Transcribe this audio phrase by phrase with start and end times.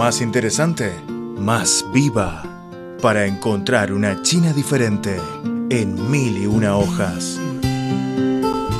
[0.00, 2.42] más interesante, más viva,
[3.02, 5.20] para encontrar una China diferente
[5.68, 7.38] en mil y una hojas.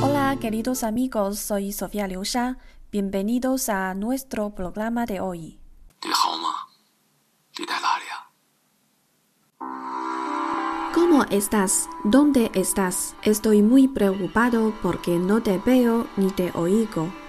[0.01, 2.57] Hola queridos amigos, soy Sofía Liusha.
[2.91, 5.59] Bienvenidos a nuestro programa de hoy.
[10.91, 11.87] ¿Cómo estás?
[12.03, 13.15] ¿Dónde estás?
[13.21, 17.20] Estoy muy preocupado porque no te veo ni te oigo.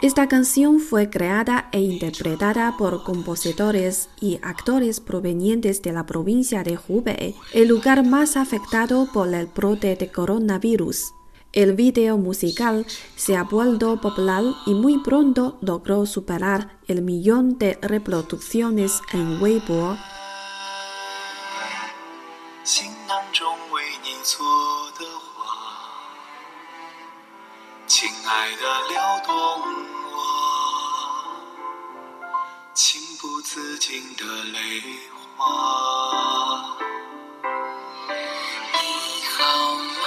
[0.00, 6.78] Esta canción fue creada e interpretada por compositores y actores provenientes de la provincia de
[6.86, 11.12] Hubei, el lugar más afectado por el brote de coronavirus.
[11.52, 12.86] El video musical
[13.16, 19.96] se ha vuelto popular y muy pronto logró superar el millón de reproducciones en Weibo.
[33.47, 34.81] 自禁的泪
[35.37, 36.75] 花。
[38.73, 38.77] 你
[39.31, 40.05] 好吗？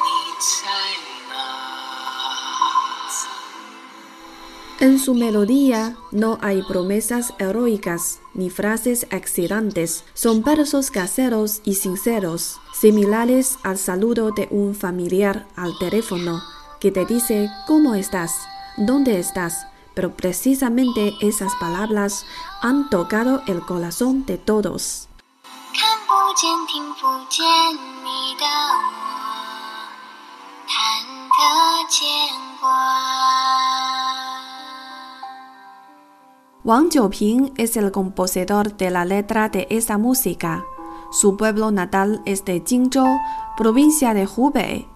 [0.00, 0.06] 你
[0.40, 0.64] 在
[1.28, 1.32] 哪？
[4.80, 12.60] En su melodía no hay promesas heroicas ni frases excitantes, son versos caseros y sinceros,
[12.72, 16.42] similares al saludo de un familiar al teléfono,
[16.80, 18.46] que te dice ¿cómo estás?
[18.77, 19.67] ¿Dónde estás?
[19.93, 22.25] Pero precisamente esas palabras
[22.61, 25.07] han tocado el corazón de todos.
[36.63, 40.63] Wang Jiuping es el compositor de la letra de esa música.
[41.11, 43.19] Su pueblo natal es de Jingzhou,
[43.55, 44.92] provincia de Hubei.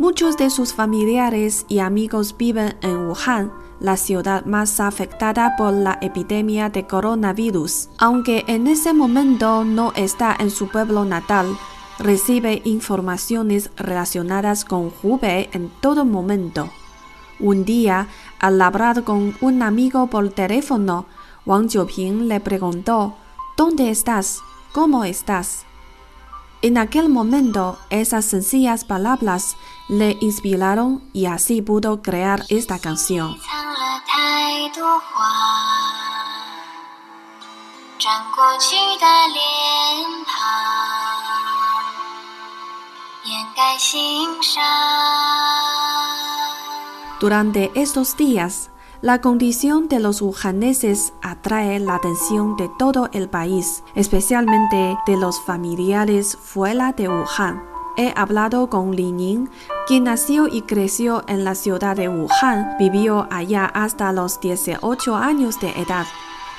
[0.00, 5.98] Muchos de sus familiares y amigos viven en Wuhan, la ciudad más afectada por la
[6.00, 7.90] epidemia de coronavirus.
[7.98, 11.54] Aunque en ese momento no está en su pueblo natal,
[11.98, 16.70] recibe informaciones relacionadas con Hubei en todo momento.
[17.38, 21.04] Un día, al hablar con un amigo por teléfono,
[21.44, 23.16] Wang Jiuping le preguntó,
[23.54, 24.40] ¿Dónde estás?
[24.72, 25.66] ¿Cómo estás?
[26.62, 29.56] En aquel momento, esas sencillas palabras
[29.88, 33.38] le inspiraron y así pudo crear esta canción.
[47.20, 48.69] Durante estos días,
[49.02, 55.40] la condición de los wuhaneses atrae la atención de todo el país, especialmente de los
[55.40, 57.64] familiares fuera de Wuhan.
[57.96, 59.48] He hablado con Li Ning,
[59.86, 65.58] quien nació y creció en la ciudad de Wuhan, vivió allá hasta los 18 años
[65.60, 66.06] de edad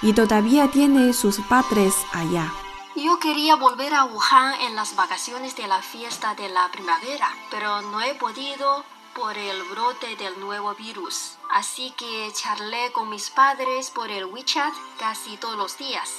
[0.01, 2.51] y todavía tiene sus padres allá.
[2.95, 7.81] Yo quería volver a Wuhan en las vacaciones de la fiesta de la primavera, pero
[7.83, 8.83] no he podido
[9.15, 11.37] por el brote del nuevo virus.
[11.49, 16.09] Así que charlé con mis padres por el WeChat casi todos los días.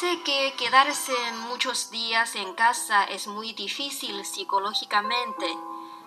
[0.00, 1.14] Sé que quedarse
[1.48, 5.46] muchos días en casa es muy difícil psicológicamente,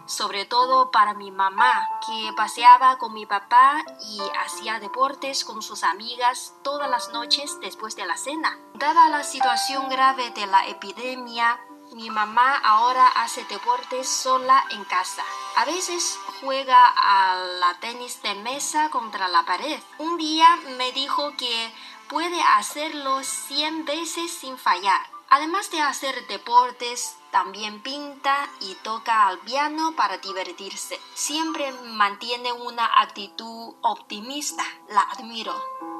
[0.07, 5.83] sobre todo para mi mamá, que paseaba con mi papá y hacía deportes con sus
[5.83, 8.57] amigas todas las noches después de la cena.
[8.73, 11.59] Dada la situación grave de la epidemia,
[11.93, 15.23] mi mamá ahora hace deportes sola en casa.
[15.57, 19.79] A veces juega a la tenis de mesa contra la pared.
[19.97, 20.45] Un día
[20.77, 21.73] me dijo que
[22.07, 25.01] puede hacerlo 100 veces sin fallar.
[25.31, 30.99] Además de hacer deportes, también pinta y toca al piano para divertirse.
[31.15, 34.63] Siempre mantiene una actitud optimista.
[34.89, 35.55] La admiro.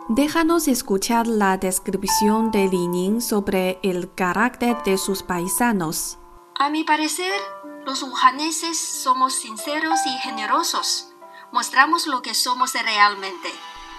[0.08, 6.20] Déjanos escuchar la descripción de Li Ning sobre el carácter de sus paisanos.
[6.60, 7.40] A mi parecer,
[7.87, 11.09] los wuhaneses somos sinceros y generosos.
[11.53, 13.49] Mostramos lo que somos realmente.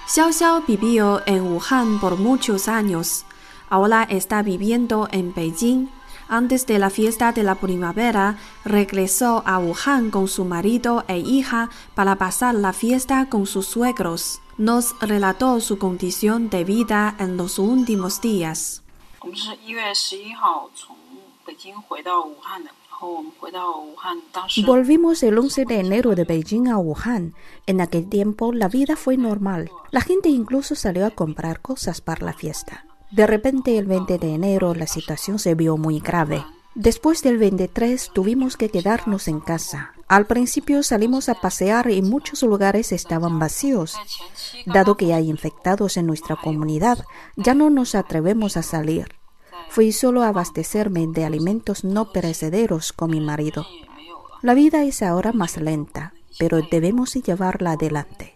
[0.08, 3.26] Xiao Xiao vivió en Wuhan por muchos años.
[3.70, 5.90] Ahora está viviendo en Beijing.
[6.28, 11.70] Antes de la fiesta de la primavera, regresó a Wuhan con su marido e hija
[11.96, 14.42] para pasar la fiesta con sus suegros.
[14.58, 18.84] Nos relató su condición de vida en los últimos días.
[19.26, 20.97] 我们是一月十一号从北京回到武汉的，
[24.67, 27.35] Volvimos el 11 de enero de Beijing a Wuhan.
[27.67, 29.71] En aquel tiempo la vida fue normal.
[29.91, 32.87] La gente incluso salió a comprar cosas para la fiesta.
[33.11, 36.45] De repente el 20 de enero la situación se vio muy grave.
[36.75, 39.93] Después del 23 tuvimos que quedarnos en casa.
[40.07, 43.97] Al principio salimos a pasear y muchos lugares estaban vacíos.
[44.67, 47.05] Dado que hay infectados en nuestra comunidad,
[47.37, 49.18] ya no nos atrevemos a salir.
[49.71, 53.67] Fui solo a abastecerme de alimentos no perecederos con mi marido.
[54.43, 58.35] La vida es ahora más lenta, pero debemos llevarla adelante.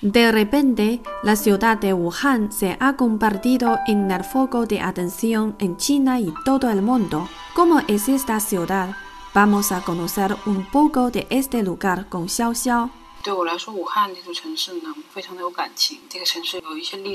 [0.00, 5.76] De repente, la ciudad de Wuhan se ha convertido en el foco de atención en
[5.76, 7.28] China y todo el mundo.
[7.54, 8.96] ¿Cómo es esta ciudad?
[9.34, 12.99] Vamos a conocer un poco de este lugar con Xiao Xiao.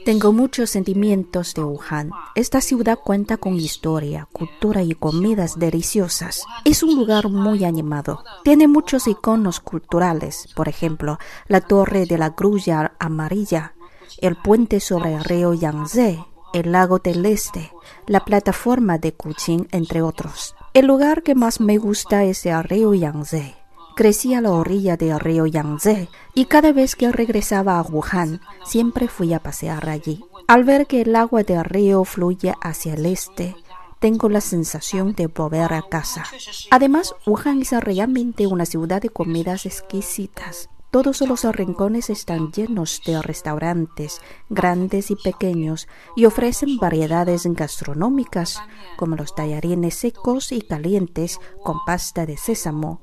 [0.05, 2.11] Tengo muchos sentimientos de Wuhan.
[2.35, 6.43] Esta ciudad cuenta con historia, cultura y comidas deliciosas.
[6.63, 8.23] Es un lugar muy animado.
[8.43, 11.17] Tiene muchos iconos culturales, por ejemplo,
[11.47, 13.73] la torre de la grulla amarilla,
[14.19, 16.23] el puente sobre el río Yangtze,
[16.53, 17.71] el lago del Este,
[18.05, 20.55] la plataforma de Kuching, entre otros.
[20.73, 23.64] El lugar que más me gusta es el río Yangtze.
[23.95, 29.07] Crecí a la orilla del río Yangtze y cada vez que regresaba a Wuhan siempre
[29.07, 30.21] fui a pasear allí.
[30.47, 33.55] Al ver que el agua del río fluye hacia el este,
[33.99, 36.25] tengo la sensación de volver a casa.
[36.71, 40.69] Además, Wuhan es realmente una ciudad de comidas exquisitas.
[40.91, 45.87] Todos los rincones están llenos de restaurantes, grandes y pequeños,
[46.17, 48.61] y ofrecen variedades gastronómicas,
[48.97, 53.01] como los tallarines secos y calientes con pasta de sésamo,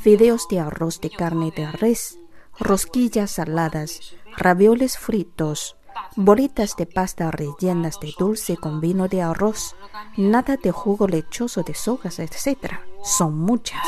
[0.00, 2.18] fideos de arroz de carne de res,
[2.58, 5.76] rosquillas saladas, ravioles fritos,
[6.16, 9.76] bolitas de pasta rellenas de dulce con vino de arroz,
[10.16, 12.80] nada de jugo lechoso de sojas, etc.
[13.02, 13.82] Son muchas.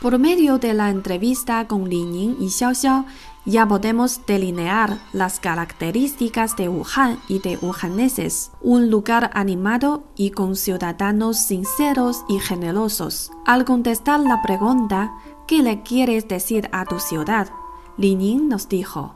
[0.00, 3.04] Por medio de la entrevista con Li Ning y Xiao Xiao,
[3.44, 10.56] ya podemos delinear las características de Wuhan y de wuhaneses, un lugar animado y con
[10.56, 13.30] ciudadanos sinceros y generosos.
[13.46, 15.14] Al contestar la pregunta,
[15.46, 17.50] ¿qué le quieres decir a tu ciudad?
[17.96, 19.14] Li Ning nos dijo,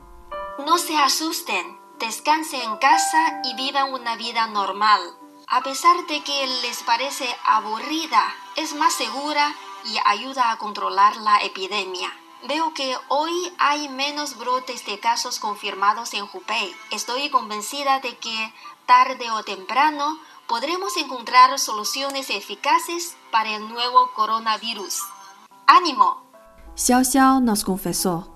[0.67, 5.01] No se asusten, descansen en casa y vivan una vida normal.
[5.47, 8.23] A pesar de que les parece aburrida,
[8.57, 9.55] es más segura
[9.85, 12.11] y ayuda a controlar la epidemia.
[12.47, 16.71] Veo que hoy hay menos brotes de casos confirmados en Hubei.
[16.91, 18.53] Estoy convencida de que
[18.85, 25.01] tarde o temprano podremos encontrar soluciones eficaces para el nuevo coronavirus.
[25.67, 26.23] ¡Ánimo!
[26.77, 28.31] Xiao Xiao nos confesó.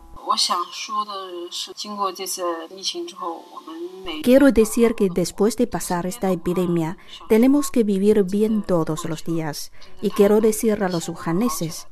[4.22, 6.96] Quiero decir que después de pasar esta epidemia,
[7.28, 9.70] tenemos que vivir bien todos los días.
[10.00, 11.88] Y quiero decir a los wuhaneses,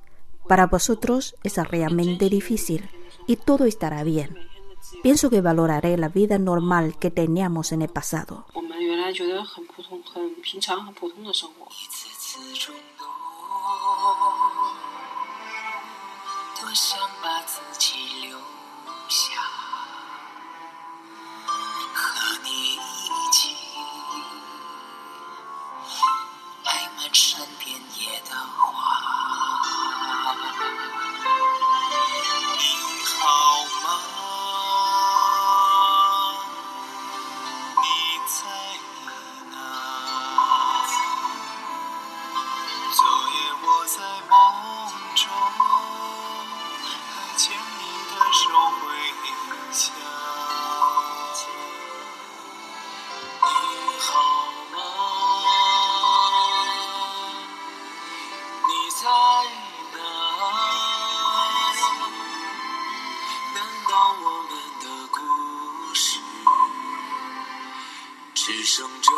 [0.48, 2.88] para vosotros es realmente difícil
[3.26, 4.38] y todo estará bien.
[5.02, 8.46] Pienso que valoraré la vida normal que teníamos en el pasado.
[43.86, 44.34] 在梦
[45.14, 45.22] 中
[46.82, 48.42] 还牵你的手
[48.80, 48.82] 回
[49.70, 49.78] 家
[53.42, 53.46] 你
[54.00, 54.10] 好
[54.74, 54.76] 吗？
[58.66, 59.02] 你在
[59.94, 59.98] 哪
[63.54, 63.56] 难
[63.88, 63.90] 道
[64.20, 65.14] 我们的故
[65.94, 66.02] 事
[68.34, 69.12] 只剩这